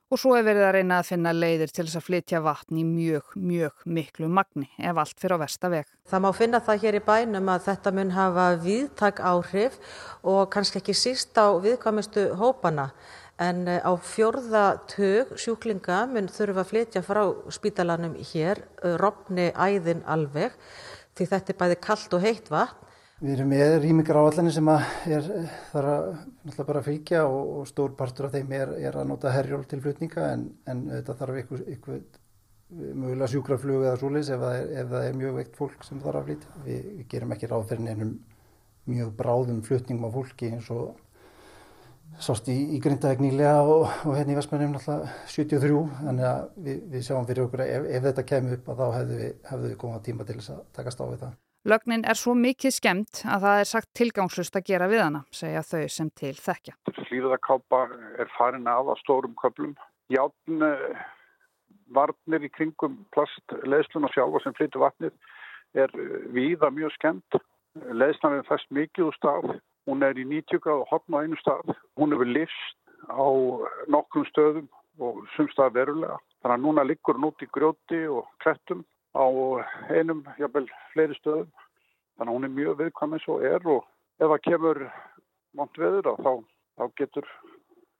og 0.07 0.19
svo 0.21 0.33
er 0.37 0.45
verið 0.47 0.65
að 0.67 0.73
reyna 0.77 0.99
að 1.01 1.09
finna 1.09 1.33
leiðir 1.35 1.71
til 1.73 1.85
þess 1.85 1.99
að 1.99 2.05
flytja 2.07 2.41
vatn 2.45 2.79
í 2.79 2.85
mjög, 2.87 3.35
mjög 3.35 3.85
miklu 3.97 4.29
magni 4.31 4.69
ef 4.79 5.01
allt 5.01 5.19
fyrir 5.19 5.35
á 5.35 5.43
vestaveg. 5.43 5.91
Það 6.07 6.23
má 6.23 6.29
finna 6.37 6.61
það 6.63 6.83
hér 6.85 6.99
í 6.99 7.03
bænum 7.07 7.51
að 7.51 7.67
þetta 7.67 7.93
mun 7.97 8.15
hafa 8.15 8.47
viðtak 8.63 9.19
áhrif 9.19 9.77
og 10.23 10.43
kannski 10.53 10.81
ekki 10.81 10.95
síst 10.95 11.35
á 11.35 11.51
viðkvæmustu 11.63 12.29
hópana 12.39 12.89
en 13.37 13.67
eh, 13.67 13.83
á 13.83 13.91
fjörða 14.01 14.65
tög 14.89 15.35
sjúklinga 15.37 16.05
mun 16.09 16.31
þurfa 16.31 16.63
að 16.63 16.71
flytja 16.71 17.03
frá 17.05 17.23
spítalanum 17.53 18.15
hér, 18.31 18.63
eh, 18.81 18.95
rofni 18.97 19.51
æðin 19.53 20.05
alveg 20.07 20.55
því 21.17 21.31
þetta 21.33 21.53
er 21.53 21.59
bæði 21.61 21.79
kallt 21.83 22.17
og 22.17 22.23
heitt 22.23 22.51
vatn 22.53 22.86
Við 23.17 23.31
erum 23.33 23.47
með 23.49 23.75
rýmingar 23.81 24.19
áallanir 24.21 24.53
sem 24.53 24.67
er, 24.69 25.27
þarf 25.71 25.87
að 26.53 26.67
bara 26.67 26.83
fylgja 26.85 27.23
og, 27.25 27.47
og 27.57 27.63
stór 27.65 27.95
partur 27.97 28.27
af 28.27 28.35
þeim 28.35 28.51
er, 28.53 28.73
er 28.77 28.99
að 28.99 29.07
nota 29.09 29.31
herjól 29.33 29.63
til 29.65 29.79
flutninga 29.81 30.27
en, 30.35 30.43
en 30.69 30.83
þetta 30.91 31.15
þarf 31.23 31.39
ykkur, 31.41 31.63
ykkur 31.73 31.97
mögulega 32.69 33.31
sjúkraflug 33.31 33.87
eða 33.87 33.95
súlis 33.97 34.29
ef, 34.29 34.43
ef 34.43 34.91
það 34.91 35.07
er 35.07 35.17
mjög 35.17 35.39
veikt 35.39 35.57
fólk 35.57 35.87
sem 35.87 36.03
þarf 36.03 36.21
að 36.21 36.29
flytja. 36.29 36.53
Við, 36.67 36.85
við 36.99 37.09
gerum 37.15 37.33
ekki 37.33 37.49
ráð 37.49 37.65
fyrir 37.71 37.83
nefnum 37.87 38.13
mjög 38.93 39.11
bráðum 39.23 39.65
flutningum 39.65 40.13
á 40.13 40.15
fólki 40.19 40.51
eins 40.53 40.69
og 40.77 41.01
sást 42.21 42.53
í, 42.53 42.59
í 42.77 42.83
Grindavík 42.85 43.25
nýlega 43.25 43.57
og, 43.65 43.87
og 44.05 44.13
hérna 44.13 44.35
í 44.35 44.37
Vestmannum 44.37 44.77
náttúrulega 44.77 45.17
73 45.33 45.81
þannig 46.03 46.29
að 46.35 46.45
við, 46.69 46.79
við 46.93 47.09
sjáum 47.09 47.27
fyrir 47.33 47.47
okkur 47.47 47.65
ef, 47.65 47.91
ef 47.97 48.07
þetta 48.11 48.29
kemur 48.29 48.57
upp 48.61 48.71
að 48.75 48.79
þá 48.85 48.87
hefðu 48.99 49.19
við, 49.25 49.35
hefðu 49.49 49.73
við 49.73 49.77
komað 49.87 50.07
tíma 50.11 50.29
til 50.29 50.39
þess 50.39 50.53
að 50.59 50.65
takast 50.77 51.01
á 51.01 51.05
við 51.09 51.21
það. 51.25 51.37
Lögnin 51.67 52.05
er 52.07 52.15
svo 52.15 52.31
mikið 52.31 52.71
skemmt 52.71 53.25
að 53.27 53.41
það 53.43 53.61
er 53.61 53.67
sagt 53.67 53.89
tilgangslust 53.99 54.55
að 54.55 54.69
gera 54.69 54.85
við 54.87 55.01
hana, 55.03 55.19
segja 55.35 55.63
þau 55.67 55.89
sem 55.91 56.09
til 56.15 56.31
þekkja. 56.39 56.77
Hlýðakápa 57.09 57.81
er 58.23 58.31
farin 58.37 58.69
af 58.71 58.87
á 58.87 58.95
stórum 59.01 59.33
köplum. 59.35 59.73
Játn 60.07 60.63
eh, 60.63 61.01
varnir 61.91 62.47
í 62.47 62.51
kringum 62.55 62.95
plastleðslun 63.11 64.07
og 64.07 64.15
sjálfa 64.15 64.45
sem 64.45 64.55
flyttu 64.55 64.79
vatnið 64.79 65.11
er 65.83 65.91
eh, 65.91 66.15
viða 66.31 66.71
mjög 66.71 66.95
skemmt. 66.95 67.41
Leðslan 67.91 68.39
er 68.39 68.47
fæst 68.47 68.71
mikið 68.71 69.09
úr 69.09 69.19
stað. 69.19 69.51
Hún 69.91 70.07
er 70.07 70.15
í 70.15 70.23
90 70.23 70.63
gráð 70.63 70.85
og 70.85 70.91
hotn 70.93 71.19
á 71.19 71.23
einu 71.27 71.43
stað. 71.43 71.75
Hún 71.99 72.15
hefur 72.15 72.31
lifst 72.31 72.79
á 73.11 73.27
nokkrum 73.91 74.23
stöðum 74.31 74.71
og 75.03 75.25
sumstað 75.35 75.75
verulega. 75.81 76.15
Þannig 76.39 76.61
að 76.61 76.63
núna 76.63 76.87
liggur 76.87 77.19
hún 77.19 77.27
út 77.33 77.43
í 77.43 77.51
grjóti 77.51 78.05
og 78.07 78.31
krettum 78.39 78.87
á 79.15 79.25
einum, 79.93 80.23
jábel, 80.39 80.67
fleiri 80.93 81.15
stöðum. 81.19 81.51
Þannig 82.17 82.31
að 82.31 82.35
hún 82.35 82.47
er 82.47 82.55
mjög 82.55 82.79
viðkvæm 82.81 83.13
eins 83.13 83.27
og 83.29 83.45
er 83.45 83.67
og 83.69 83.83
ef 84.17 84.31
það 84.31 84.43
kemur 84.47 84.79
mont 85.57 85.77
veður 85.77 86.09
þá, 86.17 86.31
þá 86.77 86.83
getur, 86.97 87.27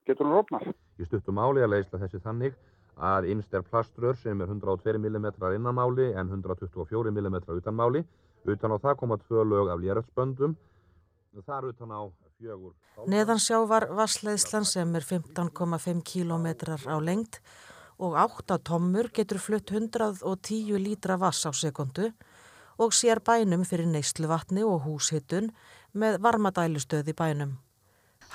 getur 0.10 0.26
hún 0.26 0.36
rofnað. 0.38 0.72
Ég 0.98 1.10
stuttum 1.10 1.42
að 1.42 1.62
leysla 1.70 2.02
þessi 2.02 2.24
þannig 2.24 2.58
að 2.98 3.28
innst 3.32 3.54
er 3.54 3.66
plaströr 3.66 4.18
sem 4.18 4.42
er 4.42 4.50
102 4.50 4.98
mm 4.98 5.28
innanmáli 5.54 6.12
en 6.18 6.32
124 6.34 7.12
mm 7.14 7.38
utanmáli. 7.60 8.04
Utan 8.48 8.74
á 8.74 8.78
það 8.82 8.98
koma 8.98 9.18
tvö 9.22 9.44
lög 9.46 9.70
af 9.70 9.80
léröfsböndum. 9.80 10.56
Þar 11.46 11.70
utan 11.70 11.92
á 11.94 12.02
fjögur. 12.40 12.74
Neðansjá 13.06 13.60
var 13.70 13.86
vassleðslan 13.94 14.66
sem 14.66 14.96
er 14.96 15.06
15,5 15.06 16.02
km 16.02 16.48
á 16.90 16.98
lengt 16.98 17.42
og 18.00 18.18
8 18.22 18.60
tommur 18.64 19.10
getur 19.14 19.40
flutt 19.42 19.72
110 19.72 20.78
lítra 20.78 21.18
vass 21.20 21.46
á 21.46 21.52
sekundu 21.52 22.12
og 22.78 22.94
sér 22.94 23.20
bænum 23.20 23.66
fyrir 23.66 23.90
neysluvatni 23.90 24.64
og 24.64 24.84
húshittun 24.86 25.50
með 25.94 26.20
varmadælustöð 26.22 27.10
í 27.10 27.16
bænum. 27.18 27.58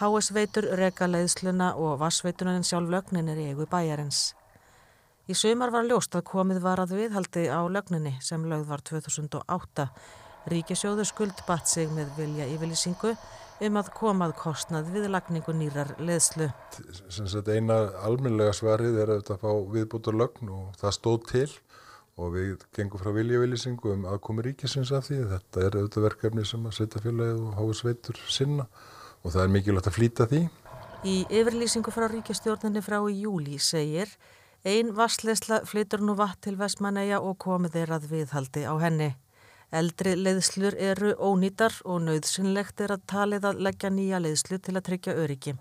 HS 0.01 0.33
veitur 0.35 0.67
reka 0.79 1.07
leiðsluna 1.07 1.75
og 1.77 2.01
vassveitunarinn 2.01 2.67
sjálf 2.67 2.91
lögnin 2.91 3.29
er 3.29 3.39
í 3.39 3.51
eigu 3.53 3.67
bæjarins. 3.71 4.33
Í 5.31 5.35
sumar 5.39 5.71
var 5.71 5.87
ljóst 5.87 6.17
að 6.19 6.27
komið 6.33 6.63
var 6.65 6.83
að 6.83 6.97
viðhaldi 6.99 7.47
á 7.47 7.61
lögninni 7.71 8.17
sem 8.21 8.43
lögð 8.43 8.67
var 8.73 8.83
2008. 8.83 9.87
Ríkisjóðu 10.51 11.05
skuldbatt 11.07 11.69
sig 11.71 11.93
með 11.95 12.11
vilja 12.17 12.49
yfirlýsingu 12.51 13.13
um 13.67 13.79
að 13.81 13.91
komað 13.97 14.35
kostnað 14.41 14.91
við 14.95 15.09
lagningu 15.13 15.55
nýrar 15.57 15.93
leðslu. 16.03 16.49
Eina 17.53 17.79
almenlega 18.07 18.55
svarið 18.57 18.99
er 19.05 19.15
að 19.17 19.33
fá 19.43 19.51
viðbúta 19.75 20.15
lögn 20.15 20.51
og 20.53 20.75
það 20.81 20.97
stóð 20.99 21.21
til 21.31 21.47
og 22.21 22.35
við 22.35 22.67
gengum 22.77 23.01
frá 23.01 23.13
viljavillýsingu 23.17 23.95
um 23.95 24.05
aðkomi 24.11 24.45
ríkisins 24.49 24.93
af 24.93 25.09
því. 25.09 25.23
Þetta 25.33 25.65
er 25.65 25.79
auðvitað 25.79 26.07
verkefni 26.09 26.45
sem 26.49 26.69
að 26.69 26.77
setja 26.81 27.03
félagið 27.07 27.47
og 27.47 27.57
háa 27.61 27.79
sveitur 27.79 28.21
sinna 28.29 28.69
og 29.23 29.33
það 29.33 29.43
er 29.47 29.57
mikilvægt 29.57 29.91
að 29.91 29.99
flýta 29.99 30.29
því. 30.29 30.45
Í 31.03 31.17
yfirlýsingu 31.31 31.95
frá 31.95 32.07
ríkistjórnarni 32.13 32.85
frá 32.85 33.01
í 33.11 33.23
júli 33.25 33.59
segir 33.63 34.11
Einn 34.63 34.93
vassleisla 34.95 35.65
flytur 35.67 36.05
nú 36.07 36.15
vatn 36.15 36.39
til 36.47 36.55
Vestmanæja 36.61 37.19
og 37.19 37.35
komið 37.43 37.81
er 37.81 37.91
að 37.97 38.05
viðhaldi 38.13 38.63
á 38.63 38.75
henni. 38.79 39.09
Eldri 39.73 40.13
leiðslur 40.21 40.75
eru 40.77 41.15
ónýtar 41.17 41.79
og 41.89 42.03
nöðsynlegt 42.05 42.83
er 42.85 42.93
að 42.93 43.07
talið 43.09 43.47
að 43.49 43.63
leggja 43.65 43.89
nýja 43.89 44.19
leiðslu 44.21 44.59
til 44.61 44.75
að 44.77 44.85
tryggja 44.91 45.15
öryggi. 45.23 45.55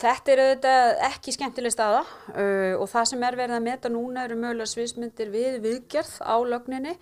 Þetta 0.00 0.32
er 0.32 0.40
auðvitað 0.44 1.02
ekki 1.10 1.34
skemmtileg 1.34 1.74
staða 1.74 2.00
uh, 2.06 2.80
og 2.80 2.88
það 2.88 3.10
sem 3.10 3.26
er 3.28 3.36
verið 3.36 3.58
að 3.58 3.66
meta 3.66 3.92
núna 3.92 4.24
eru 4.24 4.40
mögulega 4.40 4.72
sviðsmyndir 4.72 5.32
við 5.34 5.60
viðgerð 5.66 6.16
á 6.24 6.36
lögninni. 6.54 6.96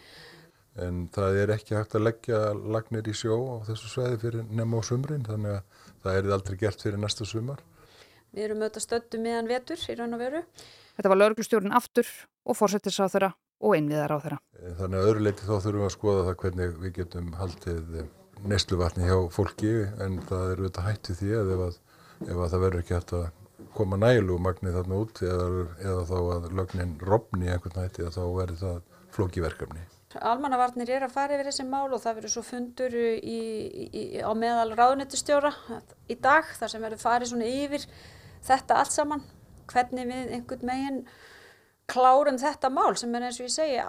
En 0.82 1.06
það 1.14 1.42
er 1.44 1.54
ekki 1.54 1.78
hægt 1.78 1.94
að 1.94 2.06
leggja 2.08 2.44
lagnir 2.56 3.06
í 3.06 3.14
sjó 3.14 3.38
á 3.38 3.56
þessu 3.70 3.92
sveiði 3.92 4.20
fyrir 4.24 4.50
nefn 4.50 4.74
á 4.74 4.82
sumrin 4.90 5.26
þannig 5.26 5.58
að 5.60 5.88
það 6.02 6.18
er 6.18 6.34
aldrei 6.34 6.58
gert 6.58 6.82
fyrir 6.82 7.02
næsta 7.02 7.26
sumar. 7.28 7.62
Við 8.34 8.48
erum 8.48 8.64
auðvitað 8.64 8.88
stöttu 8.88 9.22
meðan 9.22 9.50
vetur 9.50 9.86
í 9.86 9.98
raun 9.98 10.18
og 10.18 10.24
veru. 10.24 10.46
Þetta 10.98 11.12
var 11.12 11.22
lauruglustjórun 11.22 11.78
aftur 11.78 12.10
og 12.42 12.58
fórsettisráþurra 12.58 13.36
og 13.58 13.74
einviðaráþurra. 13.78 14.38
Eh, 14.58 14.72
þannig 14.78 15.00
að 15.00 15.10
öðru 15.10 15.24
leiti 15.26 15.48
þá 15.48 15.54
þurfum 15.54 15.80
við 15.80 15.88
að 15.88 15.96
skoða 15.96 16.24
það 16.28 16.38
hvernig 16.42 16.78
við 16.84 16.94
getum 17.00 17.28
haldið 17.38 17.98
eh, 17.98 18.08
neysluvatni 18.48 19.08
hjá 19.08 19.18
fólki 19.34 19.74
en 20.04 20.20
það 20.28 20.52
er 20.52 20.62
auðvitað 20.62 20.88
hættið 20.88 21.20
því 21.20 21.34
að 21.40 21.52
ef, 21.54 21.66
að, 21.66 21.78
ef 22.28 22.36
að 22.36 22.50
það 22.54 22.64
verður 22.64 22.82
ekki 22.84 22.96
hægt 22.98 23.14
að 23.18 23.28
koma 23.74 23.98
nælu 23.98 24.38
magni 24.42 24.74
þarna 24.74 25.02
út 25.02 25.22
eða, 25.22 25.46
eða 25.82 26.02
þá 26.08 26.18
að 26.18 26.50
lögnin 26.58 26.96
robni 27.02 27.50
einhvern 27.50 27.82
hætti 27.82 28.10
þá 28.14 28.22
verður 28.24 28.60
það 28.62 28.82
flókiverkefni. 29.14 29.86
Almannavarnir 30.24 30.88
er 30.88 31.04
að 31.04 31.12
fara 31.12 31.36
yfir 31.36 31.50
þessi 31.50 31.66
mál 31.68 31.90
og 31.92 32.00
það 32.00 32.14
verður 32.18 32.32
svo 32.32 32.42
fundur 32.46 32.94
í, 32.96 33.40
í, 33.92 34.02
á 34.24 34.32
meðal 34.32 34.70
ráðnættistjóra 34.78 35.50
í 36.08 36.16
dag 36.16 36.48
þar 36.56 36.72
sem 36.72 36.84
verður 36.84 37.02
farið 37.02 37.32
svona 37.32 37.50
yfir 37.50 37.84
þetta 38.46 38.78
allt 38.80 38.94
saman 38.94 39.24
hvernig 39.68 40.08
við 40.08 40.32
einhvern 40.38 40.64
meginn 40.70 41.02
klárum 41.88 42.38
þetta 42.40 42.70
mál 42.72 42.96
sem 42.98 43.14
er 43.14 43.28
eins 43.28 43.40
og 43.40 43.48
ég 43.48 43.54
segja 43.54 43.86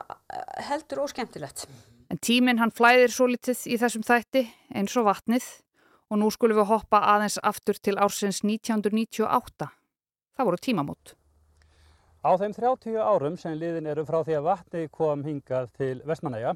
heldur 0.69 1.03
óskemmtilegt. 1.05 1.65
En 2.09 2.17
tíminn 2.17 2.59
hann 2.61 2.73
flæðir 2.73 3.13
svo 3.13 3.27
litið 3.29 3.65
í 3.69 3.77
þessum 3.81 4.05
þætti 4.07 4.45
eins 4.75 4.95
og 4.97 5.09
vatnið 5.09 5.45
og 6.09 6.21
nú 6.21 6.29
skulum 6.33 6.57
við 6.61 6.71
hoppa 6.71 7.03
aðeins 7.13 7.37
aftur 7.45 7.77
til 7.77 7.99
ársins 8.01 8.41
1998. 8.41 9.69
Það 10.35 10.47
voru 10.49 10.61
tímamót. 10.65 11.13
Á 12.25 12.31
þeim 12.39 12.55
30 12.55 12.97
árum 12.99 13.37
sem 13.39 13.53
liðin 13.55 13.87
eru 13.87 14.03
frá 14.07 14.23
því 14.23 14.39
að 14.39 14.47
vatni 14.49 14.87
kom 14.91 15.21
hingað 15.23 15.69
til 15.77 16.01
Vestmanæja 16.07 16.55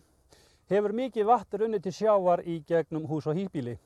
hefur 0.71 0.93
mikið 0.95 1.27
vatn 1.27 1.59
runni 1.61 1.79
til 1.83 1.93
sjávar 1.93 2.41
í 2.47 2.61
gegnum 2.67 3.05
hús 3.09 3.27
og 3.27 3.37
hýbíli. 3.37 3.77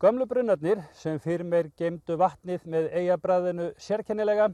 Gömlu 0.00 0.26
brunnarnir 0.26 0.80
sem 0.96 1.18
fyrir 1.20 1.44
meir 1.44 1.70
gemdu 1.76 2.16
vatnið 2.20 2.64
með 2.72 2.88
eigabræðinu 3.00 3.70
sérkennilega 3.78 4.48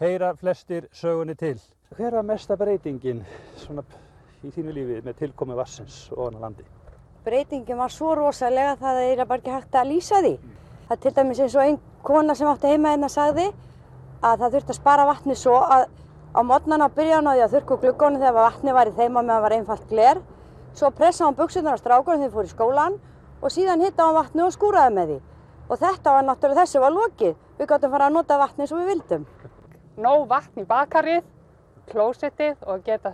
heyra 0.00 0.34
flestir 0.36 0.86
sögunni 0.92 1.34
til. 1.34 1.58
Hver 1.96 2.14
var 2.14 2.22
mesta 2.22 2.56
breytingin 2.56 3.24
í 4.44 4.50
þínu 4.54 4.74
lífi 4.74 4.98
með 5.02 5.16
tilkomi 5.18 5.56
vassins 5.58 6.04
og 6.14 6.28
annar 6.28 6.44
landi? 6.46 6.66
Breytingin 7.24 7.78
var 7.80 7.90
svo 7.90 8.12
rosalega 8.14 8.76
að 8.76 8.84
það 8.84 9.00
er 9.04 9.24
bara 9.24 9.42
ekki 9.42 9.54
hægt 9.56 9.74
að 9.74 9.90
lýsa 9.90 10.20
því. 10.22 10.34
Það 10.88 10.94
er 10.96 11.00
til 11.02 11.14
dæmis 11.16 11.40
eins 11.42 11.56
og 11.56 11.64
einn 11.64 11.80
kona 12.06 12.36
sem 12.38 12.48
átti 12.48 12.70
heima 12.70 12.92
hérna 12.94 13.10
sagði 13.10 13.48
að 14.22 14.44
það 14.44 14.54
þurfti 14.54 14.74
að 14.74 14.78
spara 14.78 15.08
vatni 15.08 15.36
svo 15.36 15.56
að 15.58 15.88
á 16.38 16.40
mótnana 16.46 16.88
byrja 16.94 17.18
hann 17.18 17.30
á 17.30 17.34
því 17.34 17.44
að 17.44 17.56
þurrku 17.56 17.80
glukkonum 17.82 18.22
þegar 18.22 18.38
vatni 18.38 18.76
var 18.78 18.92
í 18.92 18.94
þeima 18.94 19.24
með 19.24 19.34
að 19.34 19.44
var 19.48 19.56
einfalt 19.58 19.90
gler. 19.90 20.22
Svo 20.78 20.92
pressaði 20.94 21.26
hann 21.26 21.38
buksunar 21.42 21.74
á 21.74 21.82
strákunum 21.82 22.22
þegar 22.22 22.30
þið 22.30 22.38
fór 22.38 22.46
í 22.46 22.54
skólan 22.54 23.00
og 23.42 23.50
síðan 23.54 23.82
hitta 23.82 24.06
á 24.06 24.10
vatnu 24.14 24.46
og 24.46 24.54
skúraði 24.54 24.94
með 24.94 25.12
því. 25.12 25.20
Og 25.68 25.82
þetta 25.82 26.14
var 26.14 26.24
náttúrulega 26.24 26.62
þessu 26.62 26.86
var 26.86 26.94
lokið. 26.94 27.36
Við 27.58 27.70
gáttum 27.72 27.92
fara 27.92 28.06
að 28.06 28.14
nota 28.14 28.38
vatni 28.38 28.64
eins 28.64 28.72
og 28.72 28.80
við 28.84 28.92
vildum. 28.94 29.26
Nóg 29.98 30.28
vatn 30.30 30.62
í 30.62 30.66
bakarið, 30.68 31.24
klósettið 31.90 32.60
og 32.70 32.84
geta 32.86 33.10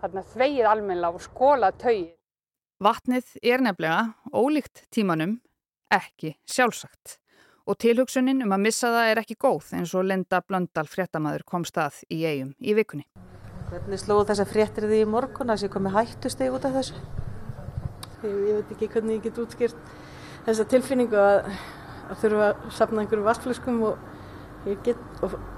þarna 0.00 0.22
þvegið 0.30 0.68
almenna 0.70 1.10
og 1.12 1.20
skóla 1.20 1.68
tauið. 1.76 2.14
Vatnið 2.80 3.34
er 3.44 3.60
nefnilega, 3.60 4.14
ólíkt 4.32 4.86
tímanum, 4.88 5.34
ekki 5.92 6.38
sjálfsagt. 6.48 7.18
Og 7.68 7.76
tilhugsunin 7.84 8.40
um 8.46 8.54
að 8.56 8.62
missa 8.64 8.88
það 8.94 9.08
er 9.10 9.20
ekki 9.20 9.36
góð 9.44 9.74
eins 9.76 9.92
og 9.92 10.06
Linda 10.08 10.40
Blöndal 10.40 10.86
fréttamaður 10.88 11.44
kom 11.52 11.66
stað 11.68 11.98
í 12.08 12.22
eigum 12.24 12.54
í 12.56 12.72
vikunni. 12.78 13.04
Hvernig 13.68 14.00
slóðu 14.00 14.30
þessa 14.30 14.46
fréttir 14.48 14.88
því 14.88 15.02
í 15.02 15.10
morgun 15.10 15.52
að 15.52 15.58
það 15.58 15.64
sé 15.66 15.70
komið 15.74 15.98
hættusteg 15.98 16.56
út 16.56 16.64
af 16.64 16.78
þessu? 16.78 17.02
Ég, 18.24 18.38
ég 18.48 18.56
veit 18.56 18.72
ekki 18.72 18.88
hvernig 18.94 19.18
ég 19.18 19.28
get 19.28 19.42
útskýrt 19.44 19.92
þessa 20.48 20.66
tilfinningu 20.72 21.20
að, 21.20 21.52
að 22.08 22.24
þurfa 22.24 22.48
að 22.48 22.64
sapna 22.78 23.04
einhverju 23.04 23.28
vassflöskum 23.28 23.84
og 23.90 24.08
ég 24.68 24.80
get 24.84 24.98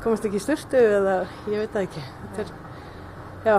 komast 0.02 0.26
ekki 0.26 0.38
í 0.38 0.42
styrtu 0.42 0.78
eða 0.78 1.14
ég 1.50 1.62
veit 1.62 1.72
það 1.74 1.86
ekki. 1.86 2.02
Er, 2.38 2.52
já, 3.46 3.56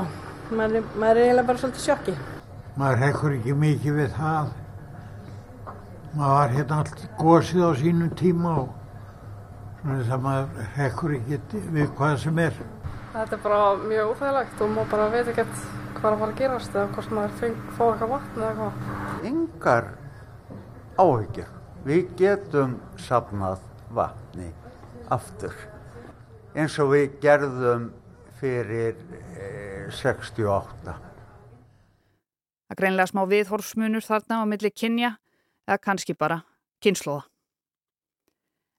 maður 0.52 0.78
er, 0.80 0.86
maður 0.96 1.18
er 1.18 1.24
eiginlega 1.26 1.48
bara 1.50 1.62
svolítið 1.64 1.84
sjokki. 1.88 2.16
Maður 2.80 3.04
hekkur 3.04 3.36
ekki 3.38 3.58
mikið 3.64 4.00
við 4.00 4.16
það. 4.18 4.54
Maður 6.14 6.38
var 6.38 6.56
hérna 6.56 6.80
allt 6.84 7.04
gósið 7.20 7.68
á 7.68 7.72
sínum 7.82 8.14
tíma 8.18 8.56
og 8.64 8.72
svona 9.82 10.00
þess 10.00 10.16
að 10.16 10.26
maður 10.28 10.72
hekkur 10.78 11.16
ekki 11.18 11.64
við 11.76 11.94
hvað 11.98 12.18
sem 12.24 12.42
er. 12.46 12.64
Þetta 13.14 13.38
er 13.38 13.44
bara 13.44 13.62
mjög 13.84 14.14
óþægilegt 14.14 14.64
og 14.64 14.74
maður 14.78 14.92
bara 14.96 15.12
veit 15.14 15.34
ekki 15.34 15.48
hvað 15.98 16.08
er 16.08 16.16
að 16.16 16.24
fara 16.24 16.32
að 16.32 16.40
gerast 16.40 16.78
eða 16.78 16.88
hvort 16.96 17.14
maður 17.18 17.38
feng, 17.42 17.62
fá 17.76 17.84
eitthvað 17.90 18.16
vatn 18.16 18.42
eða 18.42 18.50
eitthvað. 18.54 19.30
Yngar 19.34 19.92
áhyggjur. 21.04 21.54
Við 21.84 22.04
getum 22.16 22.76
sapnað 22.96 23.64
vatni 23.94 24.54
aftur 25.14 25.56
eins 26.54 26.76
og 26.82 26.92
við 26.94 27.18
gerðum 27.24 27.90
fyrir 28.42 28.98
eh, 29.40 29.90
68. 29.94 30.96
Það 32.70 32.80
greinlega 32.80 33.10
smá 33.10 33.24
viðhorfsmunur 33.30 34.06
þarna 34.06 34.42
á 34.42 34.50
milli 34.50 34.72
kynja 34.74 35.16
eða 35.68 35.80
kannski 35.82 36.16
bara 36.18 36.42
kynnslóða. 36.84 37.26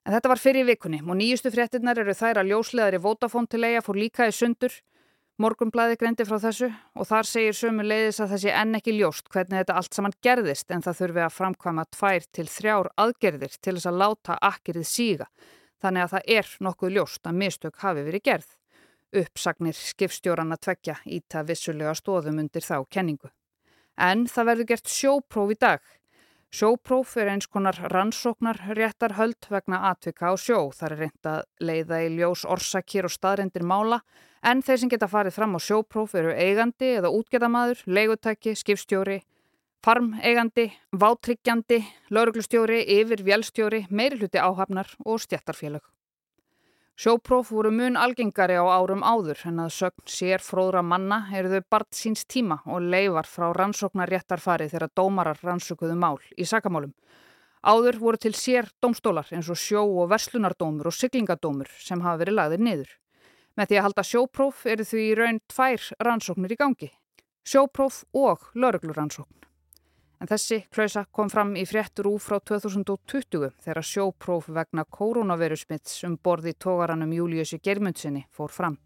En 0.05 0.12
þetta 0.12 0.31
var 0.35 0.41
fyrir 0.43 0.67
vikunni 0.69 1.00
og 1.00 1.17
nýjustu 1.17 1.50
fréttinnar 1.55 1.99
eru 2.03 2.12
þær 2.14 2.43
að 2.43 2.50
ljósleðari 2.53 3.00
Votafón 3.00 3.49
til 3.49 3.62
eiga 3.64 3.81
fór 3.85 3.97
líka 3.97 4.29
í 4.29 4.35
sundur 4.37 4.75
Morgumblæði 5.43 5.97
greindi 5.99 6.23
frá 6.29 6.37
þessu 6.38 6.69
og 6.95 7.09
þar 7.09 7.26
segir 7.26 7.57
sömu 7.59 7.83
leiðis 7.83 8.21
að 8.23 8.29
það 8.31 8.41
sé 8.45 8.53
enn 8.55 8.76
ekki 8.79 8.93
ljóst 8.95 9.26
hvernig 9.33 9.64
þetta 9.64 9.79
allt 9.81 9.97
saman 9.97 10.14
gerðist 10.23 10.71
en 10.71 10.85
það 10.85 11.00
þurfi 11.00 11.23
að 11.25 11.33
framkvæma 11.35 11.85
tvær 11.97 12.26
til 12.37 12.45
þrjár 12.53 12.88
aðgerðir 13.03 13.57
til 13.59 13.75
þess 13.75 13.88
að 13.91 13.99
láta 14.05 14.37
akkirið 14.47 14.87
síga. 14.87 15.26
Þannig 15.85 16.07
að 16.07 16.12
það 16.14 16.31
er 16.33 16.53
nokkuð 16.64 16.95
ljóst 16.97 17.29
að 17.29 17.41
mistök 17.43 17.83
hafi 17.83 18.05
verið 18.07 18.23
gerð. 18.25 18.53
Uppsagnir 19.21 19.76
skipstjóran 19.76 20.55
að 20.55 20.62
tvekja 20.67 20.95
íta 21.12 21.43
vissulega 21.45 21.93
stóðum 21.99 22.41
undir 22.41 22.64
þá 22.64 22.79
kenningu. 22.88 23.29
En 24.00 24.25
það 24.25 24.49
verður 24.49 24.69
gert 24.71 24.88
sjópróf 24.88 25.53
í 25.53 25.59
dag. 25.61 25.83
Sjópróf 26.55 27.12
er 27.21 27.35
eins 27.35 27.50
konar 27.50 27.76
rannsóknar 27.93 28.62
réttar 28.79 29.17
höld 29.19 29.50
vegna 29.50 29.83
atvika 29.91 30.33
á 30.33 30.35
sjó. 30.41 30.71
Það 30.73 30.88
er 30.88 30.97
reynd 31.03 31.29
að 31.35 31.41
leiða 31.69 32.00
í 32.00 32.09
ljós 32.17 32.47
orsakir 32.49 33.05
og 33.05 33.12
staðrendir 33.12 33.67
mála 33.67 34.00
en 34.41 34.64
þeir 34.64 34.81
sem 34.81 34.93
geta 34.93 35.11
farið 35.11 35.37
fram 35.37 35.59
á 35.59 35.61
sjópróf 35.61 36.17
eru 36.17 36.33
eigandi 36.33 36.95
eða 36.97 37.12
útgerðamadur, 37.12 37.85
leigutæki, 37.85 38.57
skipstjóri, 38.57 39.21
farmeigandi, 39.85 40.71
vátryggjandi, 40.97 41.83
lauruglustjóri, 42.09 42.79
yfir 42.88 43.21
vélstjóri, 43.26 43.83
meiri 43.93 44.17
hluti 44.17 44.41
áhafnar 44.41 44.88
og 45.05 45.21
stjættarfélag. 45.21 45.83
Sjópróf 46.97 47.50
voru 47.53 47.73
mun 47.75 47.99
algengari 48.00 48.57
á 48.57 48.64
árum 48.64 49.03
áður 49.05 49.43
en 49.50 49.61
að 49.67 49.75
sögn 49.76 50.07
sér 50.09 50.41
fróðra 50.41 50.81
manna 50.81 51.19
eru 51.37 51.50
þau 51.53 51.67
bart 51.75 51.91
síns 51.93 52.25
tíma 52.25 52.62
og 52.64 52.87
leifar 52.95 53.29
frá 53.29 53.50
rannsóknar 53.53 54.09
réttarfari 54.09 54.71
þegar 54.73 54.95
dómarar 54.97 55.43
rannsökuðu 55.43 55.99
mál 55.99 56.17
í 56.38 56.49
sakamálum. 56.49 56.95
Áður 57.61 58.00
voru 58.00 58.25
til 58.25 58.33
sér 58.33 58.71
domstólar 58.81 59.29
eins 59.37 59.50
og 59.53 59.61
sjó- 59.61 60.00
og 60.00 60.09
verslunardómur 60.14 60.88
og 60.88 60.97
syklingadómur 60.97 61.69
sem 61.76 62.00
hafa 62.00 62.25
verið 62.25 62.38
lagðir 62.41 62.64
niður. 62.71 62.91
Með 63.59 63.69
því 63.69 63.76
að 63.76 63.88
halda 63.91 64.09
sjópróf 64.14 64.67
eru 64.67 64.85
því 64.85 65.09
í 65.11 65.14
raun 65.19 65.41
tvær 65.53 65.93
rannsóknir 66.00 66.57
í 66.57 66.57
gangi. 66.57 66.93
sjópróf 67.45 68.05
og 68.14 68.49
laurugluransókn. 68.55 69.44
En 70.25 70.28
þessi 70.31 70.62
klausa 70.73 71.02
kom 71.12 71.28
fram 71.28 71.50
í 71.61 71.66
fréttur 71.69 72.07
úr 72.09 72.23
frá 72.25 72.38
2020 72.49 73.50
þegar 73.61 73.85
sjópróf 73.85 74.47
vegna 74.57 74.87
koronavirusmitts 74.97 75.99
um 76.09 76.14
borði 76.16 76.54
tógaranum 76.64 77.12
Júliussi 77.12 77.59
Germundsinni 77.61 78.23
fór 78.33 78.54
fram. 78.54 78.78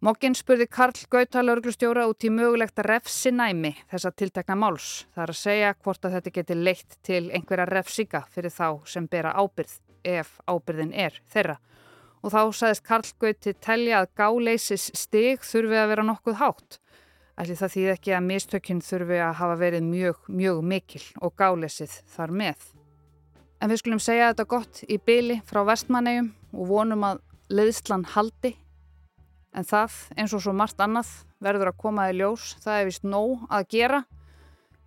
Mokkin 0.00 0.32
spurði 0.32 0.70
Karl 0.72 1.04
Gauta 1.12 1.44
lauruglustjóra 1.44 2.06
út 2.08 2.24
í 2.24 2.32
mögulegt 2.32 2.80
refsinæmi 2.88 3.74
þessa 3.92 4.14
tiltekna 4.16 4.56
máls. 4.62 5.04
Það 5.12 5.26
er 5.26 5.34
að 5.34 5.40
segja 5.42 5.74
hvort 5.74 6.08
að 6.08 6.16
þetta 6.16 6.36
geti 6.38 6.56
leitt 6.56 6.96
til 7.04 7.22
einhverja 7.28 7.68
refsíka 7.68 8.24
fyrir 8.32 8.56
þá 8.56 8.68
sem 8.88 9.12
bera 9.12 9.36
ábyrð 9.36 9.76
ef 10.08 10.38
ábyrðin 10.48 10.96
er 10.96 11.20
þeirra. 11.34 11.58
Og 12.24 12.32
þá 12.32 12.40
sagðist 12.48 12.88
Karl 12.88 13.12
Gauti 13.20 13.52
telja 13.60 14.00
að 14.00 14.14
gáleisis 14.16 14.88
stig 14.96 15.44
þurfi 15.44 15.84
að 15.84 15.92
vera 15.92 16.08
nokkuð 16.14 16.40
hátt. 16.40 16.80
Ætli 17.40 17.56
það 17.58 17.74
þýð 17.74 17.90
ekki 17.94 18.14
að 18.16 18.26
mistökinn 18.28 18.82
þurfi 18.84 19.20
að 19.24 19.36
hafa 19.40 19.58
verið 19.60 19.86
mjög, 19.88 20.24
mjög 20.28 20.62
mikil 20.72 21.04
og 21.20 21.36
gáleisið 21.40 21.94
þar 22.12 22.34
með. 22.42 22.66
En 23.62 23.70
við 23.70 23.80
skulum 23.80 24.02
segja 24.02 24.32
þetta 24.32 24.50
gott 24.50 24.82
í 24.88 24.98
byli 24.98 25.38
frá 25.48 25.62
vestmannegjum 25.66 26.32
og 26.52 26.68
vonum 26.68 27.06
að 27.08 27.22
leiðslan 27.52 28.04
haldi 28.14 28.56
En 29.52 29.66
það, 29.68 29.96
eins 30.16 30.32
og 30.32 30.40
svo 30.40 30.54
margt 30.56 30.80
annað, 30.80 31.10
verður 31.42 31.72
að 31.72 31.80
koma 31.82 32.08
í 32.08 32.16
ljós. 32.16 32.54
Það 32.64 32.78
er 32.78 32.88
vist 32.88 33.04
nóg 33.04 33.44
að 33.52 33.68
gera 33.74 34.00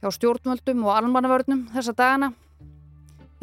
hjá 0.01 0.09
stjórnvöldum 0.17 0.81
og 0.87 0.95
almannavörnum 0.95 1.67
þessa 1.75 1.93
dagana. 1.93 2.31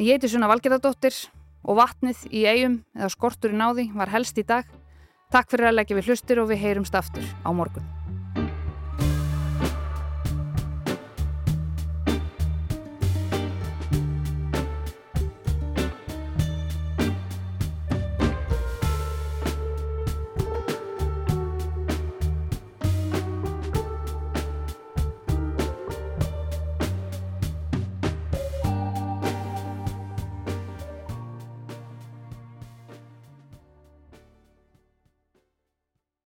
Ég 0.02 0.16
heiti 0.16 0.32
Sunna 0.32 0.50
Valgerðardóttir 0.50 1.14
og 1.62 1.78
vatnið 1.78 2.26
í 2.34 2.42
eigum 2.48 2.80
eða 2.98 3.14
skortur 3.14 3.54
í 3.54 3.62
náði 3.62 3.88
var 3.94 4.10
helst 4.10 4.42
í 4.42 4.46
dag. 4.46 4.66
Takk 5.32 5.54
fyrir 5.54 5.70
að 5.70 5.78
leggja 5.78 6.00
við 6.00 6.10
hlustir 6.10 6.42
og 6.42 6.50
við 6.50 6.64
heyrumst 6.66 6.98
aftur 6.98 7.26
á 7.46 7.50
morgun. 7.54 8.01